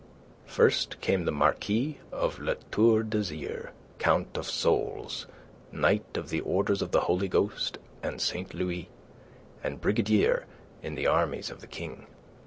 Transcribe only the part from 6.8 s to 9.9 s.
of the Holy Ghost and Saint Louis, and